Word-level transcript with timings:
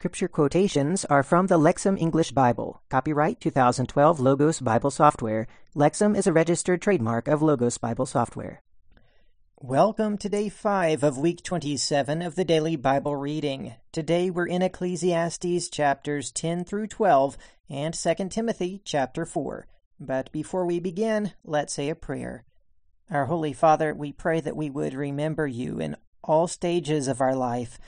scripture 0.00 0.28
quotations 0.28 1.04
are 1.04 1.22
from 1.22 1.48
the 1.48 1.58
Lexham 1.58 2.00
English 2.00 2.32
Bible. 2.32 2.80
Copyright 2.88 3.38
2012 3.38 4.18
Logos 4.18 4.58
Bible 4.58 4.90
Software. 4.90 5.46
Lexham 5.76 6.16
is 6.16 6.26
a 6.26 6.32
registered 6.32 6.80
trademark 6.80 7.28
of 7.28 7.42
Logos 7.42 7.76
Bible 7.76 8.06
Software. 8.06 8.62
Welcome 9.60 10.16
to 10.16 10.30
day 10.30 10.48
5 10.48 11.02
of 11.02 11.18
week 11.18 11.42
27 11.42 12.22
of 12.22 12.34
the 12.34 12.46
daily 12.46 12.76
Bible 12.76 13.14
reading. 13.14 13.74
Today 13.92 14.30
we're 14.30 14.46
in 14.46 14.62
Ecclesiastes 14.62 15.68
chapters 15.68 16.32
10 16.32 16.64
through 16.64 16.86
12 16.86 17.36
and 17.68 17.92
2 17.92 18.14
Timothy 18.30 18.80
chapter 18.82 19.26
4. 19.26 19.66
But 20.00 20.32
before 20.32 20.64
we 20.64 20.80
begin, 20.80 21.34
let's 21.44 21.74
say 21.74 21.90
a 21.90 21.94
prayer. 21.94 22.46
Our 23.10 23.26
Holy 23.26 23.52
Father, 23.52 23.92
we 23.92 24.12
pray 24.12 24.40
that 24.40 24.56
we 24.56 24.70
would 24.70 24.94
remember 24.94 25.46
you 25.46 25.78
in 25.78 25.94
all 26.24 26.46
stages 26.46 27.06
of 27.06 27.20
our 27.20 27.34
life, 27.34 27.78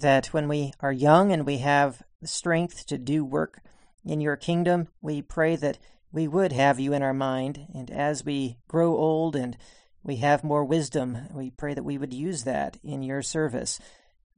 that 0.00 0.26
when 0.28 0.48
we 0.48 0.72
are 0.80 0.92
young 0.92 1.32
and 1.32 1.46
we 1.46 1.58
have 1.58 2.02
strength 2.24 2.86
to 2.86 2.98
do 2.98 3.24
work 3.24 3.60
in 4.04 4.20
your 4.20 4.36
kingdom, 4.36 4.88
we 5.00 5.22
pray 5.22 5.56
that 5.56 5.78
we 6.12 6.26
would 6.26 6.52
have 6.52 6.80
you 6.80 6.92
in 6.92 7.02
our 7.02 7.14
mind, 7.14 7.66
and 7.74 7.90
as 7.90 8.24
we 8.24 8.56
grow 8.66 8.96
old 8.96 9.36
and 9.36 9.56
we 10.02 10.16
have 10.16 10.42
more 10.42 10.64
wisdom. 10.64 11.18
We 11.34 11.50
pray 11.50 11.74
that 11.74 11.84
we 11.84 11.98
would 11.98 12.14
use 12.14 12.44
that 12.44 12.78
in 12.82 13.02
your 13.02 13.20
service. 13.20 13.78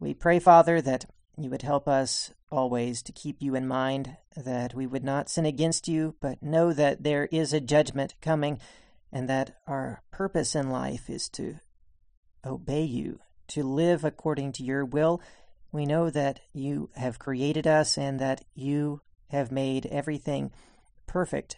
We 0.01 0.15
pray, 0.15 0.41
Father, 0.41 0.81
that 0.81 1.05
you 1.39 1.49
would 1.51 1.63
help 1.63 1.87
us 1.87 2.33
always 2.51 3.03
to 3.03 3.13
keep 3.13 3.41
you 3.41 3.55
in 3.55 3.69
mind, 3.69 4.17
that 4.37 4.75
we 4.75 4.87
would 4.87 5.05
not 5.05 5.29
sin 5.29 5.47
against 5.47 5.87
you, 5.87 6.17
but 6.21 6.43
know 6.43 6.73
that 6.73 7.05
there 7.05 7.27
is 7.31 7.53
a 7.53 7.61
judgment 7.61 8.15
coming, 8.21 8.59
and 9.13 9.29
that 9.29 9.57
our 9.67 10.03
purpose 10.11 10.55
in 10.55 10.71
life 10.71 11.09
is 11.09 11.29
to 11.29 11.61
obey 12.45 12.83
you, 12.83 13.21
to 13.49 13.63
live 13.63 14.05
according 14.05 14.53
to 14.53 14.65
your 14.65 14.85
will. 14.85 15.21
We 15.73 15.87
know 15.87 16.11
that 16.11 16.41
you 16.53 16.91
have 16.97 17.19
created 17.19 17.67
us 17.67 17.97
and 17.97 18.19
that 18.19 18.45
you 18.55 19.03
have 19.29 19.53
made 19.53 19.87
everything 19.87 20.51
perfect 21.07 21.57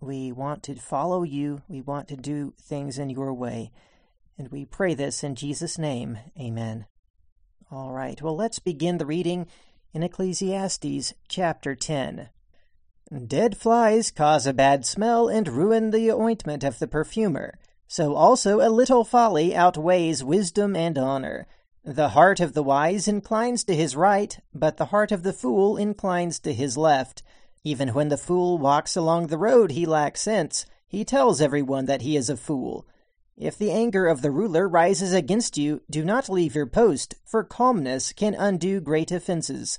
we 0.00 0.30
want 0.30 0.62
to 0.64 0.76
follow 0.76 1.22
you. 1.22 1.62
We 1.68 1.80
want 1.80 2.08
to 2.08 2.16
do 2.16 2.54
things 2.60 2.98
in 2.98 3.10
your 3.10 3.34
way. 3.34 3.72
And 4.36 4.48
we 4.48 4.64
pray 4.64 4.94
this 4.94 5.24
in 5.24 5.34
Jesus' 5.34 5.78
name. 5.78 6.18
Amen. 6.38 6.86
All 7.70 7.92
right, 7.92 8.20
well, 8.22 8.36
let's 8.36 8.60
begin 8.60 8.98
the 8.98 9.06
reading 9.06 9.46
in 9.92 10.02
Ecclesiastes 10.02 11.14
chapter 11.28 11.74
10. 11.74 12.28
Dead 13.26 13.56
flies 13.56 14.10
cause 14.10 14.46
a 14.46 14.52
bad 14.52 14.86
smell 14.86 15.28
and 15.28 15.48
ruin 15.48 15.90
the 15.90 16.12
ointment 16.12 16.62
of 16.62 16.78
the 16.78 16.86
perfumer. 16.86 17.58
So 17.88 18.14
also 18.14 18.60
a 18.60 18.70
little 18.70 19.02
folly 19.02 19.56
outweighs 19.56 20.22
wisdom 20.22 20.76
and 20.76 20.96
honor. 20.96 21.46
The 21.88 22.10
heart 22.10 22.38
of 22.38 22.52
the 22.52 22.62
wise 22.62 23.08
inclines 23.08 23.64
to 23.64 23.74
his 23.74 23.96
right, 23.96 24.38
but 24.52 24.76
the 24.76 24.92
heart 24.92 25.10
of 25.10 25.22
the 25.22 25.32
fool 25.32 25.78
inclines 25.78 26.38
to 26.40 26.52
his 26.52 26.76
left. 26.76 27.22
Even 27.64 27.94
when 27.94 28.10
the 28.10 28.18
fool 28.18 28.58
walks 28.58 28.94
along 28.94 29.28
the 29.28 29.38
road, 29.38 29.70
he 29.70 29.86
lacks 29.86 30.20
sense. 30.20 30.66
He 30.86 31.02
tells 31.02 31.40
everyone 31.40 31.86
that 31.86 32.02
he 32.02 32.14
is 32.14 32.28
a 32.28 32.36
fool. 32.36 32.86
If 33.38 33.56
the 33.56 33.70
anger 33.70 34.06
of 34.06 34.20
the 34.20 34.30
ruler 34.30 34.68
rises 34.68 35.14
against 35.14 35.56
you, 35.56 35.80
do 35.88 36.04
not 36.04 36.28
leave 36.28 36.54
your 36.54 36.66
post, 36.66 37.14
for 37.24 37.42
calmness 37.42 38.12
can 38.12 38.34
undo 38.34 38.82
great 38.82 39.10
offenses. 39.10 39.78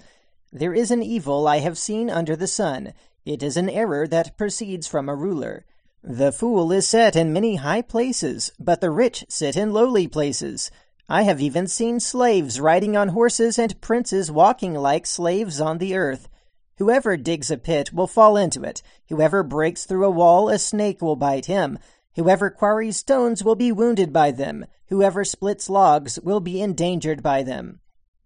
There 0.52 0.74
is 0.74 0.90
an 0.90 1.04
evil 1.04 1.48
I 1.48 1.60
have 1.60 1.78
seen 1.78 2.10
under 2.10 2.36
the 2.36 2.48
sun. 2.48 2.96
It 3.24 3.44
is 3.44 3.56
an 3.56 3.70
error 3.70 4.08
that 4.08 4.36
proceeds 4.36 4.88
from 4.88 5.10
a 5.10 5.16
ruler. 5.16 5.64
The 6.04 6.32
fool 6.32 6.72
is 6.72 6.90
set 6.90 7.16
in 7.16 7.34
many 7.34 7.58
high 7.58 7.84
places, 7.84 8.52
but 8.60 8.82
the 8.82 8.90
rich 8.90 9.26
sit 9.30 9.56
in 9.56 9.74
lowly 9.74 10.08
places. 10.08 10.72
I 11.12 11.24
have 11.24 11.42
even 11.42 11.66
seen 11.66 12.00
slaves 12.00 12.60
riding 12.60 12.96
on 12.96 13.08
horses 13.10 13.58
and 13.58 13.82
princes 13.82 14.32
walking 14.32 14.76
like 14.76 15.08
slaves 15.08 15.60
on 15.60 15.80
the 15.80 15.96
earth. 15.96 16.30
Whoever 16.78 17.18
digs 17.18 17.50
a 17.50 17.58
pit 17.58 17.92
will 17.92 18.06
fall 18.06 18.38
into 18.38 18.64
it. 18.64 18.84
Whoever 19.10 19.42
breaks 19.42 19.86
through 19.86 20.06
a 20.06 20.12
wall, 20.12 20.50
a 20.50 20.60
snake 20.60 21.02
will 21.02 21.16
bite 21.16 21.48
him. 21.48 21.80
Whoever 22.16 22.52
quarries 22.52 22.98
stones 22.98 23.44
will 23.44 23.56
be 23.56 23.72
wounded 23.72 24.14
by 24.14 24.30
them. 24.30 24.68
Whoever 24.90 25.26
splits 25.26 25.68
logs 25.68 26.20
will 26.20 26.42
be 26.42 26.62
endangered 26.62 27.24
by 27.24 27.42
them. 27.42 27.80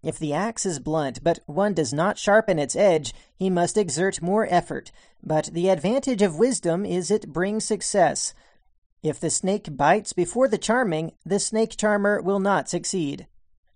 If 0.04 0.20
the 0.20 0.34
axe 0.34 0.66
is 0.66 0.80
blunt, 0.80 1.24
but 1.24 1.40
one 1.46 1.74
does 1.74 1.94
not 1.94 2.18
sharpen 2.18 2.60
its 2.60 2.76
edge, 2.76 3.14
he 3.34 3.50
must 3.50 3.78
exert 3.78 4.22
more 4.22 4.46
effort. 4.50 4.92
But 5.24 5.46
the 5.54 5.70
advantage 5.70 6.22
of 6.22 6.38
wisdom 6.38 6.86
is 6.86 7.10
it 7.10 7.32
brings 7.32 7.64
success. 7.64 8.34
If 9.04 9.20
the 9.20 9.30
snake 9.30 9.76
bites 9.76 10.14
before 10.14 10.48
the 10.48 10.58
charming, 10.58 11.12
the 11.26 11.38
snake 11.38 11.76
charmer 11.76 12.22
will 12.22 12.40
not 12.40 12.70
succeed. 12.70 13.28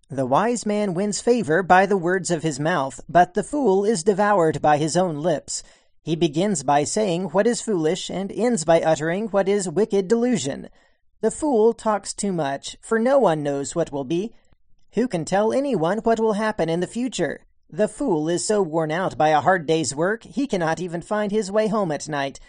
The 0.09 0.25
wise 0.25 0.65
man 0.65 0.93
wins 0.93 1.19
favor 1.19 1.61
by 1.61 1.85
the 1.85 1.97
words 1.97 2.31
of 2.31 2.43
his 2.43 2.61
mouth, 2.61 3.01
but 3.09 3.33
the 3.33 3.43
fool 3.43 3.83
is 3.83 4.05
devoured 4.05 4.61
by 4.61 4.77
his 4.77 4.95
own 4.95 5.17
lips. 5.17 5.63
He 6.01 6.15
begins 6.15 6.63
by 6.63 6.85
saying 6.85 7.25
what 7.31 7.45
is 7.45 7.59
foolish, 7.59 8.09
and 8.09 8.31
ends 8.31 8.63
by 8.63 8.79
uttering 8.79 9.27
what 9.27 9.49
is 9.49 9.67
wicked 9.67 10.07
delusion. 10.07 10.69
The 11.19 11.31
fool 11.31 11.73
talks 11.73 12.13
too 12.13 12.31
much, 12.31 12.77
for 12.79 12.97
no 12.97 13.19
one 13.19 13.43
knows 13.43 13.75
what 13.75 13.91
will 13.91 14.05
be. 14.05 14.33
Who 14.93 15.09
can 15.09 15.25
tell 15.25 15.51
anyone 15.51 15.97
what 15.99 16.21
will 16.21 16.33
happen 16.33 16.69
in 16.69 16.79
the 16.79 16.87
future? 16.87 17.41
The 17.69 17.89
fool 17.89 18.29
is 18.29 18.45
so 18.45 18.61
worn 18.61 18.91
out 18.91 19.17
by 19.17 19.29
a 19.29 19.41
hard 19.41 19.65
day's 19.65 19.93
work, 19.93 20.23
he 20.23 20.47
cannot 20.47 20.79
even 20.79 21.01
find 21.01 21.33
his 21.33 21.51
way 21.51 21.67
home 21.67 21.91
at 21.91 22.07
night. 22.07 22.39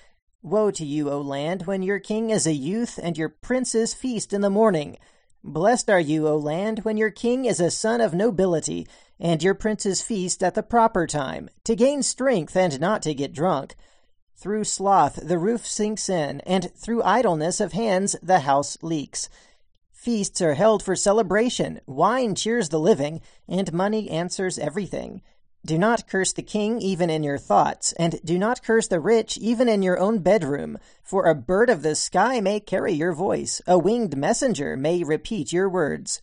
Woe 0.49 0.71
to 0.71 0.85
you, 0.85 1.11
O 1.11 1.21
land, 1.21 1.67
when 1.67 1.83
your 1.83 1.99
king 1.99 2.31
is 2.31 2.47
a 2.47 2.55
youth, 2.55 2.99
and 3.03 3.19
your 3.19 3.29
princes 3.29 3.93
feast 3.93 4.33
in 4.33 4.41
the 4.41 4.49
morning. 4.49 4.97
Blessed 5.45 5.91
are 5.91 6.01
you, 6.01 6.27
O 6.27 6.37
land, 6.37 6.81
when 6.81 6.97
your 6.97 7.11
king 7.11 7.45
is 7.45 7.61
a 7.61 7.71
son 7.71 8.01
of 8.01 8.15
nobility, 8.15 8.87
and 9.21 9.43
your 9.43 9.55
princes 9.55 10.01
feast 10.01 10.43
at 10.43 10.55
the 10.55 10.63
proper 10.63 11.07
time, 11.07 11.51
to 11.65 11.77
gain 11.77 12.03
strength 12.03 12.57
and 12.57 12.81
not 12.81 13.03
to 13.03 13.15
get 13.15 13.35
drunk. 13.35 13.77
Through 14.37 14.65
sloth 14.65 15.17
the 15.23 15.39
roof 15.39 15.67
sinks 15.67 16.09
in, 16.09 16.41
and 16.41 16.73
through 16.75 17.03
idleness 17.03 17.61
of 17.61 17.73
hands 17.73 18.17
the 18.23 18.41
house 18.41 18.79
leaks. 18.81 19.29
Feasts 19.93 20.41
are 20.41 20.55
held 20.55 20.83
for 20.83 20.97
celebration, 20.97 21.81
wine 21.87 22.35
cheers 22.35 22.71
the 22.71 22.81
living, 22.81 23.21
and 23.47 23.73
money 23.73 24.09
answers 24.09 24.59
everything. 24.59 25.21
Do 25.67 25.77
not 25.77 26.07
curse 26.07 26.33
the 26.33 26.43
king 26.43 26.81
even 26.81 27.11
in 27.11 27.23
your 27.23 27.39
thoughts, 27.39 27.93
and 27.99 28.21
do 28.25 28.39
not 28.39 28.63
curse 28.63 28.89
the 28.89 29.01
rich 29.01 29.37
even 29.39 29.69
in 29.69 29.83
your 29.83 29.99
own 29.99 30.21
bedroom, 30.21 30.79
for 31.03 31.25
a 31.25 31.35
bird 31.35 31.69
of 31.69 31.83
the 31.83 31.95
sky 31.95 32.41
may 32.41 32.61
carry 32.61 32.93
your 32.93 33.13
voice, 33.13 33.61
a 33.67 33.79
winged 33.79 34.17
messenger 34.17 34.77
may 34.77 35.03
repeat 35.03 35.53
your 35.53 35.69
words. 35.69 36.23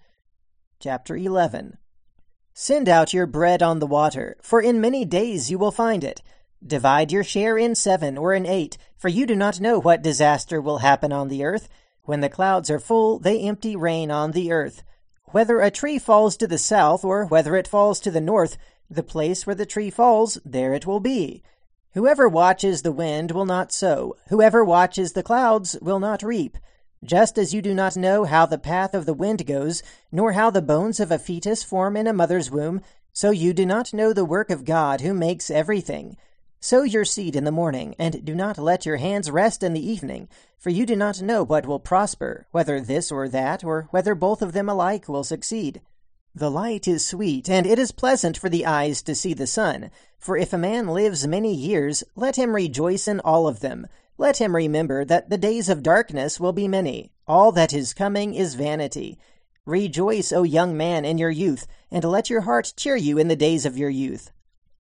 Chapter 0.79 1.15
11 1.15 1.77
Send 2.53 2.87
out 2.87 3.13
your 3.13 3.27
bread 3.27 3.61
on 3.61 3.79
the 3.79 3.85
water, 3.85 4.37
for 4.41 4.61
in 4.61 4.79
many 4.79 5.03
days 5.03 5.51
you 5.51 5.57
will 5.57 5.71
find 5.71 6.05
it. 6.05 6.21
Divide 6.65 7.11
your 7.11 7.23
share 7.23 7.57
in 7.57 7.75
seven 7.75 8.17
or 8.17 8.33
in 8.33 8.45
eight, 8.45 8.77
for 8.95 9.09
you 9.09 9.25
do 9.25 9.35
not 9.35 9.59
know 9.59 9.77
what 9.77 10.01
disaster 10.01 10.61
will 10.61 10.77
happen 10.77 11.11
on 11.11 11.27
the 11.27 11.43
earth. 11.43 11.67
When 12.03 12.21
the 12.21 12.29
clouds 12.29 12.71
are 12.71 12.79
full, 12.79 13.19
they 13.19 13.41
empty 13.41 13.75
rain 13.75 14.09
on 14.09 14.31
the 14.31 14.51
earth. 14.51 14.83
Whether 15.25 15.59
a 15.59 15.69
tree 15.69 15.99
falls 15.99 16.37
to 16.37 16.47
the 16.47 16.57
south 16.57 17.03
or 17.03 17.25
whether 17.25 17.55
it 17.55 17.67
falls 17.67 17.99
to 17.99 18.11
the 18.11 18.21
north, 18.21 18.57
the 18.89 19.03
place 19.03 19.45
where 19.45 19.55
the 19.55 19.65
tree 19.65 19.89
falls, 19.89 20.37
there 20.45 20.73
it 20.73 20.85
will 20.85 20.99
be. 20.99 21.43
Whoever 21.93 22.27
watches 22.27 22.81
the 22.81 22.91
wind 22.91 23.31
will 23.31 23.45
not 23.45 23.71
sow. 23.71 24.15
Whoever 24.29 24.63
watches 24.63 25.13
the 25.13 25.23
clouds 25.23 25.77
will 25.81 25.99
not 25.99 26.23
reap. 26.23 26.57
Just 27.03 27.37
as 27.37 27.53
you 27.53 27.61
do 27.61 27.73
not 27.73 27.95
know 27.95 28.23
how 28.25 28.45
the 28.45 28.57
path 28.57 28.93
of 28.93 29.05
the 29.05 29.13
wind 29.13 29.45
goes, 29.45 29.83
nor 30.11 30.33
how 30.33 30.49
the 30.49 30.61
bones 30.61 30.99
of 30.99 31.11
a 31.11 31.19
fetus 31.19 31.63
form 31.63 31.95
in 31.95 32.07
a 32.07 32.13
mother's 32.13 32.51
womb, 32.51 32.81
so 33.13 33.31
you 33.31 33.53
do 33.53 33.65
not 33.65 33.93
know 33.93 34.11
the 34.11 34.25
work 34.25 34.49
of 34.49 34.65
God 34.65 35.01
who 35.01 35.13
makes 35.13 35.49
everything. 35.49 36.17
Sow 36.59 36.81
your 36.81 37.05
seed 37.05 37.35
in 37.35 37.43
the 37.43 37.51
morning, 37.51 37.95
and 37.99 38.25
do 38.25 38.33
not 38.33 38.57
let 38.57 38.85
your 38.85 38.97
hands 38.97 39.29
rest 39.29 39.61
in 39.61 39.73
the 39.73 39.87
evening, 39.87 40.27
for 40.57 40.71
you 40.71 40.85
do 40.85 40.95
not 40.95 41.21
know 41.21 41.43
what 41.43 41.67
will 41.67 41.79
prosper, 41.79 42.47
whether 42.51 42.81
this 42.81 43.11
or 43.11 43.29
that, 43.29 43.63
or 43.63 43.87
whether 43.91 44.15
both 44.15 44.41
of 44.41 44.53
them 44.53 44.67
alike 44.67 45.07
will 45.07 45.23
succeed. 45.23 45.81
The 46.37 46.51
light 46.51 46.85
is 46.85 47.07
sweet, 47.07 47.49
and 47.49 47.65
it 47.65 47.79
is 47.79 47.93
pleasant 47.93 48.37
for 48.37 48.49
the 48.49 48.65
eyes 48.65 49.01
to 49.03 49.15
see 49.15 49.33
the 49.33 49.47
sun. 49.47 49.89
For 50.19 50.35
if 50.35 50.51
a 50.51 50.57
man 50.57 50.89
lives 50.89 51.25
many 51.25 51.53
years, 51.53 52.03
let 52.13 52.35
him 52.35 52.53
rejoice 52.53 53.07
in 53.07 53.21
all 53.21 53.47
of 53.47 53.61
them. 53.61 53.87
Let 54.17 54.41
him 54.41 54.53
remember 54.53 55.05
that 55.05 55.29
the 55.29 55.37
days 55.37 55.69
of 55.69 55.81
darkness 55.81 56.37
will 56.37 56.51
be 56.51 56.67
many. 56.67 57.13
All 57.25 57.53
that 57.53 57.71
is 57.71 57.93
coming 57.93 58.33
is 58.33 58.55
vanity. 58.55 59.17
Rejoice, 59.65 60.33
O 60.33 60.43
young 60.43 60.75
man, 60.75 61.05
in 61.05 61.17
your 61.17 61.29
youth, 61.29 61.67
and 61.89 62.03
let 62.03 62.29
your 62.29 62.41
heart 62.41 62.73
cheer 62.75 62.97
you 62.97 63.17
in 63.17 63.29
the 63.29 63.37
days 63.37 63.65
of 63.65 63.77
your 63.77 63.89
youth. 63.89 64.31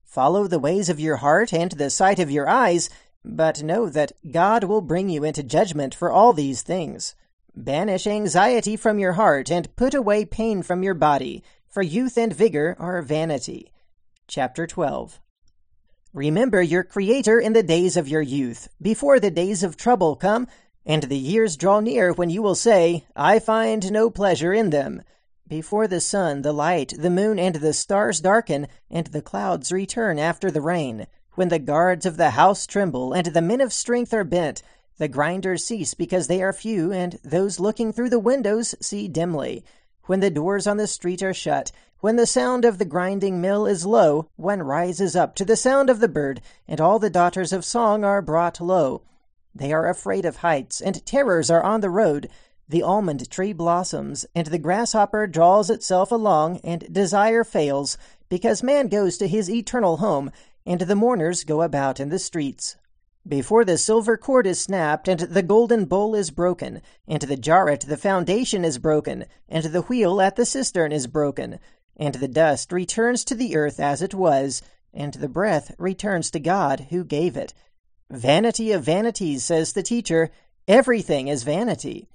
Follow 0.04 0.48
the 0.48 0.58
ways 0.58 0.90
of 0.90 1.00
your 1.00 1.18
heart 1.18 1.54
and 1.54 1.74
the 1.74 1.92
sight 1.92 2.18
of 2.18 2.32
your 2.32 2.50
eyes, 2.50 2.90
but 3.24 3.62
know 3.62 3.90
that 3.90 4.12
God 4.32 4.64
will 4.64 4.82
bring 4.82 5.08
you 5.08 5.24
into 5.24 5.44
judgment 5.44 5.94
for 5.94 6.12
all 6.12 6.34
these 6.34 6.64
things. 6.64 7.14
Banish 7.56 8.08
anxiety 8.08 8.76
from 8.76 8.98
your 8.98 9.14
heart 9.14 9.52
and 9.52 9.76
put 9.76 9.94
away 9.94 10.26
pain 10.26 10.64
from 10.64 10.82
your 10.82 10.96
body, 10.96 11.44
for 11.70 11.84
youth 11.84 12.18
and 12.18 12.34
vigor 12.34 12.76
are 12.80 13.00
vanity. 13.04 13.72
Chapter 14.28 14.66
12 14.66 15.20
Remember 16.14 16.64
your 16.64 16.84
Creator 16.84 17.40
in 17.40 17.54
the 17.54 17.62
days 17.62 17.96
of 17.96 18.08
your 18.08 18.24
youth, 18.24 18.70
before 18.82 19.20
the 19.20 19.30
days 19.30 19.62
of 19.62 19.78
trouble 19.78 20.16
come, 20.16 20.48
and 20.84 21.04
the 21.04 21.18
years 21.18 21.56
draw 21.56 21.80
near 21.80 22.12
when 22.12 22.32
you 22.32 22.42
will 22.42 22.56
say, 22.56 23.06
I 23.16 23.38
find 23.38 23.92
no 23.92 24.10
pleasure 24.10 24.52
in 24.52 24.72
them. 24.72 25.04
before 25.48 25.88
the 25.88 26.02
sun, 26.02 26.42
the 26.42 26.54
light, 26.54 26.96
the 26.98 27.12
moon, 27.12 27.38
and 27.38 27.58
the 27.58 27.74
stars 27.74 28.20
darken, 28.20 28.68
and 28.90 29.06
the 29.08 29.22
clouds 29.22 29.72
return 29.72 30.18
after 30.18 30.50
the 30.50 30.62
rain, 30.62 31.06
when 31.34 31.50
the 31.50 31.60
guards 31.60 32.08
of 32.08 32.18
the 32.18 32.32
house 32.32 32.66
tremble, 32.66 33.14
and 33.14 33.28
the 33.28 33.42
men 33.44 33.62
of 33.62 33.72
strength 33.72 34.12
are 34.12 34.24
bent, 34.24 34.64
the 34.98 35.08
grinders 35.08 35.66
cease 35.66 35.94
because 35.94 36.28
they 36.28 36.42
are 36.42 36.54
few, 36.54 36.92
and 36.92 37.20
those 37.24 37.60
looking 37.60 37.92
through 37.92 38.10
the 38.10 38.20
windows 38.20 38.76
see 38.80 39.08
dimly. 39.08 39.64
When 40.06 40.20
the 40.20 40.30
doors 40.30 40.68
on 40.68 40.78
the 40.78 40.88
street 40.88 41.24
are 41.24 41.34
shut, 41.34 41.72
when 42.00 42.18
the 42.18 42.28
sound 42.28 42.66
of 42.66 42.78
the 42.80 42.86
grinding 42.86 43.40
mill 43.40 43.66
is 43.66 43.86
low, 43.86 44.28
one 44.36 44.62
rises 44.62 45.16
up 45.16 45.36
to 45.36 45.46
the 45.46 45.56
sound 45.56 45.90
of 45.90 46.02
the 46.02 46.10
bird, 46.10 46.42
and 46.68 46.82
all 46.82 47.00
the 47.00 47.10
daughters 47.10 47.54
of 47.54 47.64
song 47.64 48.04
are 48.04 48.22
brought 48.22 48.60
low. 48.60 49.04
They 49.56 49.72
are 49.72 49.88
afraid 49.88 50.26
of 50.26 50.38
heights, 50.38 50.82
and 50.82 51.06
terrors 51.06 51.50
are 51.50 51.64
on 51.64 51.80
the 51.80 51.90
road. 51.90 52.30
The 52.68 52.84
almond 52.84 53.30
tree 53.30 53.54
blossoms, 53.54 54.26
and 54.36 54.48
the 54.48 54.58
grasshopper 54.58 55.28
draws 55.28 55.70
itself 55.70 56.12
along, 56.12 56.60
and 56.64 56.92
desire 56.92 57.44
fails, 57.44 57.98
because 58.28 58.62
man 58.62 58.90
goes 58.90 59.18
to 59.18 59.28
his 59.28 59.50
eternal 59.50 59.98
home, 59.98 60.32
and 60.66 60.82
the 60.82 60.96
mourners 60.96 61.44
go 61.44 61.62
about 61.62 62.00
in 62.00 62.10
the 62.10 62.20
streets. 62.20 62.76
Before 63.26 63.64
the 63.64 63.78
silver 63.78 64.18
cord 64.18 64.46
is 64.46 64.60
snapped, 64.60 65.08
and 65.08 65.22
the 65.22 65.42
golden 65.42 65.86
bowl 65.86 66.14
is 66.14 66.30
broken, 66.30 66.82
and 67.08 67.22
the 67.22 67.38
jar 67.38 67.70
at 67.70 67.82
the 67.82 67.96
foundation 67.96 68.66
is 68.66 68.78
broken, 68.80 69.26
and 69.48 69.66
the 69.66 69.84
wheel 69.84 70.20
at 70.20 70.36
the 70.36 70.46
cistern 70.46 70.92
is 70.92 71.08
broken, 71.08 71.60
and 71.96 72.16
the 72.16 72.28
dust 72.28 72.74
returns 72.74 73.24
to 73.26 73.36
the 73.36 73.56
earth 73.56 73.80
as 73.80 74.02
it 74.02 74.14
was, 74.14 74.62
and 74.94 75.14
the 75.14 75.30
breath 75.30 75.74
returns 75.78 76.32
to 76.32 76.40
God 76.40 76.88
who 76.90 77.06
gave 77.06 77.38
it. 77.38 77.54
Vanity 78.12 78.74
of 78.74 78.84
vanities, 78.84 79.46
says 79.46 79.72
the 79.72 79.84
teacher, 79.84 80.30
everything 80.68 81.30
is 81.30 81.44
vanity. 81.44 82.10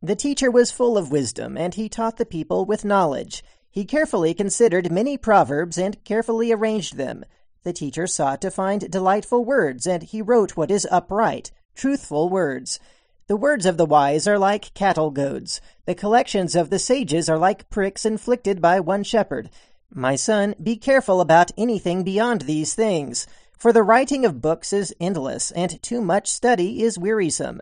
The 0.00 0.16
teacher 0.16 0.50
was 0.50 0.70
full 0.70 0.96
of 0.96 1.10
wisdom, 1.10 1.58
and 1.58 1.74
he 1.74 1.90
taught 1.90 2.16
the 2.16 2.24
people 2.24 2.64
with 2.64 2.84
knowledge. 2.84 3.44
He 3.70 3.84
carefully 3.84 4.32
considered 4.32 4.90
many 4.90 5.18
proverbs 5.18 5.76
and 5.76 6.02
carefully 6.04 6.50
arranged 6.50 6.96
them. 6.96 7.26
The 7.66 7.72
teacher 7.72 8.06
sought 8.06 8.40
to 8.42 8.52
find 8.52 8.88
delightful 8.92 9.44
words, 9.44 9.88
and 9.88 10.04
he 10.04 10.22
wrote 10.22 10.56
what 10.56 10.70
is 10.70 10.86
upright, 10.88 11.50
truthful 11.74 12.28
words. 12.28 12.78
The 13.26 13.34
words 13.34 13.66
of 13.66 13.76
the 13.76 13.84
wise 13.84 14.28
are 14.28 14.38
like 14.38 14.72
cattle 14.74 15.10
goads. 15.10 15.60
The 15.84 15.96
collections 15.96 16.54
of 16.54 16.70
the 16.70 16.78
sages 16.78 17.28
are 17.28 17.38
like 17.38 17.68
pricks 17.68 18.06
inflicted 18.06 18.62
by 18.62 18.78
one 18.78 19.02
shepherd. 19.02 19.50
My 19.92 20.14
son, 20.14 20.54
be 20.62 20.76
careful 20.76 21.20
about 21.20 21.50
anything 21.58 22.04
beyond 22.04 22.42
these 22.42 22.72
things, 22.74 23.26
for 23.58 23.72
the 23.72 23.82
writing 23.82 24.24
of 24.24 24.40
books 24.40 24.72
is 24.72 24.94
endless, 25.00 25.50
and 25.50 25.82
too 25.82 26.00
much 26.00 26.30
study 26.30 26.84
is 26.84 27.00
wearisome. 27.00 27.60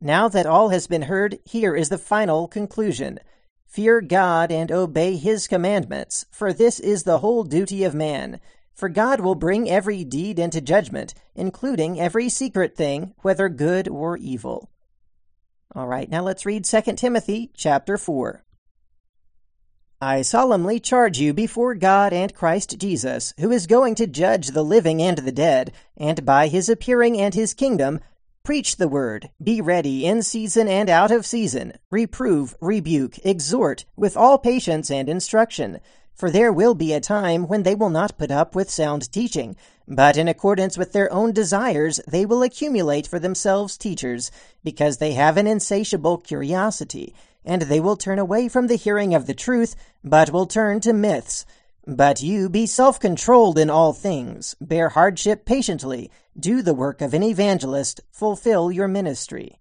Now 0.00 0.28
that 0.28 0.46
all 0.46 0.70
has 0.70 0.86
been 0.86 1.02
heard, 1.02 1.40
here 1.44 1.76
is 1.76 1.90
the 1.90 1.98
final 1.98 2.48
conclusion. 2.48 3.18
Fear 3.66 4.00
God 4.00 4.50
and 4.50 4.72
obey 4.72 5.16
his 5.16 5.46
commandments, 5.46 6.24
for 6.30 6.54
this 6.54 6.80
is 6.80 7.02
the 7.02 7.18
whole 7.18 7.44
duty 7.44 7.84
of 7.84 7.94
man. 7.94 8.40
For 8.74 8.88
God 8.88 9.20
will 9.20 9.34
bring 9.34 9.68
every 9.68 10.04
deed 10.04 10.38
into 10.38 10.60
judgment, 10.60 11.14
including 11.34 12.00
every 12.00 12.28
secret 12.28 12.76
thing, 12.76 13.14
whether 13.22 13.48
good 13.48 13.88
or 13.88 14.16
evil. 14.16 14.70
All 15.74 15.86
right, 15.86 16.08
now 16.10 16.22
let's 16.22 16.44
read 16.44 16.64
2 16.64 16.80
Timothy 16.96 17.50
chapter 17.54 17.96
4. 17.96 18.42
I 20.02 20.22
solemnly 20.22 20.80
charge 20.80 21.20
you 21.20 21.32
before 21.32 21.76
God 21.76 22.12
and 22.12 22.34
Christ 22.34 22.76
Jesus, 22.78 23.32
who 23.38 23.52
is 23.52 23.68
going 23.68 23.94
to 23.94 24.06
judge 24.08 24.48
the 24.48 24.64
living 24.64 25.00
and 25.00 25.18
the 25.18 25.30
dead, 25.30 25.72
and 25.96 26.26
by 26.26 26.48
his 26.48 26.68
appearing 26.68 27.20
and 27.20 27.32
his 27.32 27.54
kingdom, 27.54 28.00
preach 28.42 28.76
the 28.76 28.88
word, 28.88 29.30
be 29.40 29.60
ready 29.60 30.04
in 30.04 30.22
season 30.22 30.66
and 30.66 30.90
out 30.90 31.12
of 31.12 31.24
season, 31.24 31.74
reprove, 31.90 32.56
rebuke, 32.60 33.18
exhort, 33.24 33.84
with 33.96 34.16
all 34.16 34.38
patience 34.38 34.90
and 34.90 35.08
instruction. 35.08 35.78
For 36.14 36.30
there 36.30 36.52
will 36.52 36.74
be 36.74 36.92
a 36.92 37.00
time 37.00 37.48
when 37.48 37.62
they 37.62 37.74
will 37.74 37.90
not 37.90 38.18
put 38.18 38.30
up 38.30 38.54
with 38.54 38.70
sound 38.70 39.10
teaching, 39.10 39.56
but 39.88 40.16
in 40.16 40.28
accordance 40.28 40.78
with 40.78 40.92
their 40.92 41.12
own 41.12 41.32
desires 41.32 42.00
they 42.06 42.24
will 42.24 42.42
accumulate 42.42 43.06
for 43.06 43.18
themselves 43.18 43.76
teachers, 43.76 44.30
because 44.62 44.98
they 44.98 45.12
have 45.12 45.36
an 45.36 45.46
insatiable 45.46 46.18
curiosity, 46.18 47.14
and 47.44 47.62
they 47.62 47.80
will 47.80 47.96
turn 47.96 48.18
away 48.18 48.48
from 48.48 48.68
the 48.68 48.76
hearing 48.76 49.14
of 49.14 49.26
the 49.26 49.34
truth, 49.34 49.74
but 50.04 50.30
will 50.30 50.46
turn 50.46 50.80
to 50.80 50.92
myths. 50.92 51.44
But 51.86 52.22
you 52.22 52.48
be 52.48 52.66
self 52.66 53.00
controlled 53.00 53.58
in 53.58 53.68
all 53.68 53.92
things, 53.92 54.54
bear 54.60 54.90
hardship 54.90 55.44
patiently, 55.44 56.10
do 56.38 56.62
the 56.62 56.74
work 56.74 57.00
of 57.00 57.12
an 57.12 57.24
evangelist, 57.24 58.00
fulfill 58.12 58.70
your 58.70 58.86
ministry. 58.86 59.58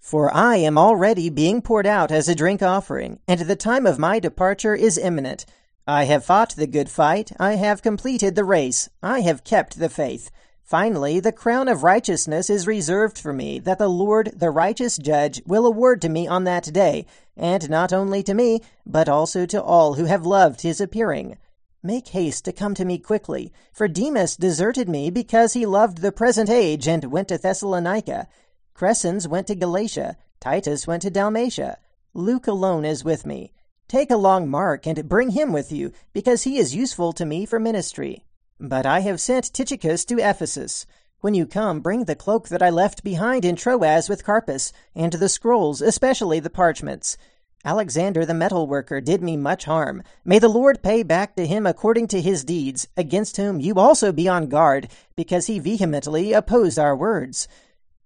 For 0.00 0.34
I 0.34 0.56
am 0.56 0.76
already 0.76 1.30
being 1.30 1.62
poured 1.62 1.86
out 1.86 2.10
as 2.10 2.28
a 2.28 2.34
drink 2.34 2.60
offering, 2.60 3.20
and 3.28 3.40
the 3.42 3.54
time 3.54 3.86
of 3.86 4.00
my 4.00 4.18
departure 4.18 4.74
is 4.74 4.98
imminent. 4.98 5.46
I 5.86 6.04
have 6.04 6.24
fought 6.24 6.54
the 6.54 6.68
good 6.68 6.88
fight, 6.88 7.32
I 7.40 7.56
have 7.56 7.82
completed 7.82 8.36
the 8.36 8.44
race, 8.44 8.88
I 9.02 9.22
have 9.22 9.42
kept 9.42 9.80
the 9.80 9.88
faith. 9.88 10.30
Finally, 10.62 11.18
the 11.18 11.32
crown 11.32 11.66
of 11.66 11.82
righteousness 11.82 12.48
is 12.48 12.68
reserved 12.68 13.18
for 13.18 13.32
me, 13.32 13.58
that 13.58 13.78
the 13.78 13.88
Lord, 13.88 14.32
the 14.36 14.52
righteous 14.52 14.96
judge, 14.96 15.42
will 15.44 15.66
award 15.66 16.00
to 16.02 16.08
me 16.08 16.28
on 16.28 16.44
that 16.44 16.72
day, 16.72 17.04
and 17.36 17.68
not 17.68 17.92
only 17.92 18.22
to 18.22 18.32
me, 18.32 18.60
but 18.86 19.08
also 19.08 19.44
to 19.44 19.60
all 19.60 19.94
who 19.94 20.04
have 20.04 20.24
loved 20.24 20.60
his 20.60 20.80
appearing. 20.80 21.36
Make 21.82 22.08
haste 22.08 22.44
to 22.44 22.52
come 22.52 22.74
to 22.76 22.84
me 22.84 22.98
quickly, 22.98 23.52
for 23.72 23.88
Demas 23.88 24.36
deserted 24.36 24.88
me 24.88 25.10
because 25.10 25.54
he 25.54 25.66
loved 25.66 25.98
the 25.98 26.12
present 26.12 26.48
age 26.48 26.86
and 26.86 27.10
went 27.10 27.26
to 27.28 27.38
Thessalonica. 27.38 28.28
Crescens 28.72 29.26
went 29.26 29.48
to 29.48 29.56
Galatia, 29.56 30.16
Titus 30.38 30.86
went 30.86 31.02
to 31.02 31.10
Dalmatia. 31.10 31.78
Luke 32.14 32.46
alone 32.46 32.84
is 32.84 33.02
with 33.02 33.26
me. 33.26 33.52
Take 33.92 34.10
along 34.10 34.48
Mark 34.48 34.86
and 34.86 35.06
bring 35.06 35.32
him 35.32 35.52
with 35.52 35.70
you, 35.70 35.92
because 36.14 36.44
he 36.44 36.56
is 36.56 36.74
useful 36.74 37.12
to 37.12 37.26
me 37.26 37.44
for 37.44 37.60
ministry. 37.60 38.24
But 38.58 38.86
I 38.86 39.00
have 39.00 39.20
sent 39.20 39.52
Tychicus 39.52 40.06
to 40.06 40.18
Ephesus. 40.18 40.86
When 41.20 41.34
you 41.34 41.44
come, 41.44 41.80
bring 41.80 42.04
the 42.06 42.16
cloak 42.16 42.48
that 42.48 42.62
I 42.62 42.70
left 42.70 43.04
behind 43.04 43.44
in 43.44 43.54
Troas 43.54 44.08
with 44.08 44.24
Carpus, 44.24 44.72
and 44.94 45.12
the 45.12 45.28
scrolls, 45.28 45.82
especially 45.82 46.40
the 46.40 46.48
parchments. 46.48 47.18
Alexander 47.66 48.24
the 48.24 48.32
metal 48.32 48.66
worker 48.66 49.02
did 49.02 49.22
me 49.22 49.36
much 49.36 49.66
harm. 49.66 50.02
May 50.24 50.38
the 50.38 50.48
Lord 50.48 50.82
pay 50.82 51.02
back 51.02 51.36
to 51.36 51.46
him 51.46 51.66
according 51.66 52.08
to 52.08 52.22
his 52.22 52.44
deeds, 52.44 52.88
against 52.96 53.36
whom 53.36 53.60
you 53.60 53.74
also 53.74 54.10
be 54.10 54.26
on 54.26 54.46
guard, 54.48 54.88
because 55.16 55.48
he 55.48 55.58
vehemently 55.58 56.32
opposed 56.32 56.78
our 56.78 56.96
words. 56.96 57.46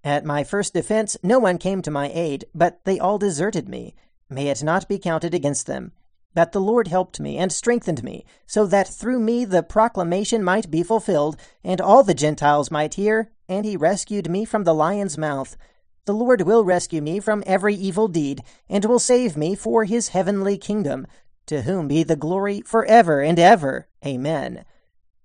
At 0.03 0.25
my 0.25 0.43
first 0.43 0.73
defense, 0.73 1.15
no 1.23 1.39
one 1.39 1.57
came 1.57 1.81
to 1.83 1.91
my 1.91 2.11
aid, 2.13 2.43
but 2.53 2.83
they 2.83 2.99
all 2.99 3.17
deserted 3.17 3.69
me. 3.69 3.95
May 4.29 4.47
it 4.49 4.63
not 4.63 4.87
be 4.87 4.99
counted 4.99 5.33
against 5.33 5.67
them. 5.67 5.91
That 6.33 6.51
the 6.51 6.61
Lord 6.61 6.87
helped 6.87 7.19
me 7.19 7.37
and 7.37 7.51
strengthened 7.51 8.03
me, 8.03 8.25
so 8.45 8.65
that 8.67 8.87
through 8.87 9.19
me 9.19 9.45
the 9.45 9.63
proclamation 9.63 10.43
might 10.43 10.69
be 10.69 10.83
fulfilled, 10.83 11.37
and 11.63 11.81
all 11.81 12.03
the 12.03 12.13
Gentiles 12.13 12.69
might 12.69 12.95
hear, 12.95 13.31
and 13.47 13.65
he 13.65 13.77
rescued 13.77 14.29
me 14.29 14.45
from 14.45 14.63
the 14.63 14.73
lion's 14.73 15.17
mouth. 15.17 15.57
The 16.05 16.13
Lord 16.13 16.41
will 16.43 16.63
rescue 16.63 17.01
me 17.01 17.19
from 17.19 17.43
every 17.45 17.75
evil 17.75 18.07
deed, 18.07 18.41
and 18.69 18.85
will 18.85 18.99
save 18.99 19.35
me 19.35 19.55
for 19.55 19.85
his 19.85 20.09
heavenly 20.09 20.57
kingdom, 20.57 21.07
to 21.47 21.63
whom 21.63 21.87
be 21.87 22.03
the 22.03 22.15
glory 22.15 22.61
for 22.61 22.85
ever 22.85 23.21
and 23.21 23.39
ever. 23.39 23.87
Amen. 24.05 24.63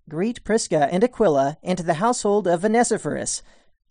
Greet 0.08 0.42
Prisca 0.44 0.88
and 0.90 1.04
Aquila, 1.04 1.58
and 1.62 1.80
the 1.80 1.94
household 1.94 2.48
of 2.48 2.64
Onesiphorus. 2.64 3.42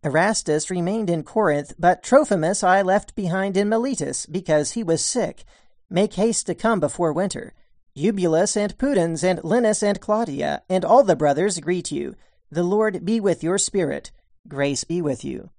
Erastus 0.04 0.72
remained 0.72 1.10
in 1.10 1.24
Corinth, 1.24 1.74
but 1.78 2.02
Trophimus 2.02 2.64
I 2.64 2.82
left 2.82 3.16
behind 3.16 3.56
in 3.56 3.70
Miletus, 3.70 4.26
because 4.26 4.72
he 4.72 4.84
was 4.84 5.04
sick. 5.04 5.44
Make 5.90 6.16
haste 6.16 6.48
to 6.48 6.56
come 6.56 6.80
before 6.80 7.14
winter. 7.14 7.54
Eubulus 7.94 8.56
and 8.56 8.78
Pudens 8.78 9.24
and 9.24 9.44
Linus 9.44 9.84
and 9.84 10.00
Claudia 10.00 10.64
and 10.70 10.86
all 10.86 11.04
the 11.04 11.16
brothers 11.16 11.60
greet 11.60 11.92
you. 11.92 12.16
The 12.50 12.64
Lord 12.64 13.06
be 13.06 13.20
with 13.20 13.44
your 13.44 13.58
spirit. 13.58 14.12
Grace 14.48 14.84
be 14.84 15.02
with 15.02 15.24
you. 15.24 15.50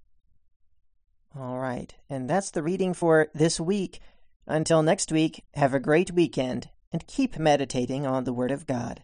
All 1.38 1.58
right, 1.58 1.94
and 2.10 2.28
that's 2.28 2.50
the 2.50 2.62
reading 2.62 2.94
for 2.94 3.28
this 3.34 3.60
week. 3.60 4.00
Until 4.46 4.82
next 4.82 5.12
week, 5.12 5.44
have 5.54 5.72
a 5.72 5.80
great 5.80 6.10
weekend 6.10 6.68
and 6.90 7.06
keep 7.06 7.38
meditating 7.38 8.06
on 8.06 8.24
the 8.24 8.32
Word 8.32 8.50
of 8.50 8.66
God. 8.66 9.02